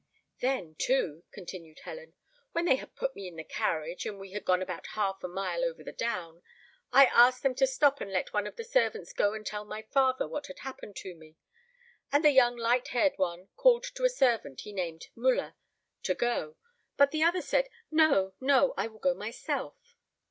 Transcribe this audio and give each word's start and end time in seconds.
"Then, 0.39 0.73
too," 0.79 1.25
continued 1.29 1.81
Helen, 1.81 2.15
"when 2.53 2.65
they 2.65 2.77
had 2.77 2.95
put 2.95 3.15
me 3.15 3.27
in 3.27 3.35
the 3.35 3.43
carriage, 3.43 4.03
and 4.07 4.17
we 4.17 4.31
had 4.31 4.45
gone 4.45 4.63
about 4.63 4.87
half 4.97 5.23
a 5.23 5.27
mile 5.27 5.63
over 5.63 5.83
the 5.83 5.91
down, 5.91 6.41
I 6.91 7.05
asked 7.05 7.43
them 7.43 7.53
to 7.53 7.67
stop 7.67 8.01
and 8.01 8.11
let 8.11 8.33
one 8.33 8.47
of 8.47 8.55
their 8.55 8.65
servants 8.65 9.13
go 9.13 9.35
and 9.35 9.45
tell 9.45 9.63
my 9.63 9.83
father 9.83 10.27
what 10.27 10.47
had 10.47 10.57
happened 10.61 10.95
to 10.95 11.13
me; 11.13 11.35
and 12.11 12.25
the 12.25 12.31
young 12.31 12.57
light 12.57 12.87
haired 12.87 13.13
one 13.19 13.49
called 13.55 13.83
to 13.93 14.03
a 14.03 14.09
servant 14.09 14.61
he 14.61 14.73
named 14.73 15.09
'Müller,' 15.15 15.53
to 16.01 16.15
go; 16.15 16.55
but 16.97 17.11
the 17.11 17.21
other 17.21 17.43
said, 17.43 17.69
'No, 17.91 18.33
no! 18.41 18.73
I 18.77 18.87
will 18.87 18.97
go 18.97 19.13
myself. 19.13 19.99